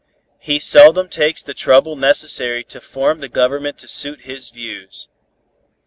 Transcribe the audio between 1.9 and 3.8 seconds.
necessary to form the Government